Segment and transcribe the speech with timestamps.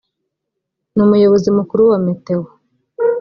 [0.93, 2.43] ni umuyobozi mukuru wa meteo